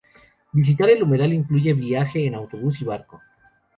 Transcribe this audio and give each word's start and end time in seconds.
Visitar 0.53 0.89
el 0.89 1.03
humedal 1.03 1.31
incluye 1.31 1.75
viaje 1.75 2.25
en 2.25 2.33
autobús 2.33 2.81
y 2.81 2.85
barco. 2.85 3.21